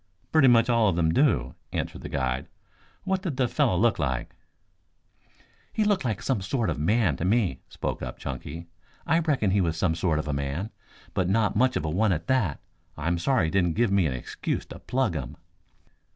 [0.31, 2.47] "Pretty much all of them do," answered the guide.
[3.03, 4.35] "What did the fellow look like?"
[5.71, 8.65] "He looked like some sort of a man to me," spoke up Chunky.
[9.05, 10.71] "I reckon he was some sort of a man,
[11.13, 12.61] but not much of a one at that.
[12.97, 15.37] I'm sorry he didn't give me an excuse to plug him."